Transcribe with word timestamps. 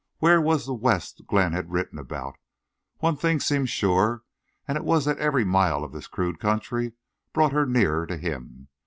Where 0.17 0.41
was 0.41 0.65
the 0.65 0.73
West 0.73 1.27
Glenn 1.27 1.51
had 1.53 1.71
written 1.71 1.99
about? 1.99 2.35
One 3.01 3.15
thing 3.15 3.39
seemed 3.39 3.69
sure, 3.69 4.23
and 4.67 4.75
it 4.75 4.83
was 4.83 5.05
that 5.05 5.19
every 5.19 5.45
mile 5.45 5.83
of 5.83 5.91
this 5.91 6.07
crude 6.07 6.39
country 6.39 6.93
brought 7.33 7.51
her 7.53 7.67
nearer 7.67 8.07
to 8.07 8.17
him. 8.17 8.69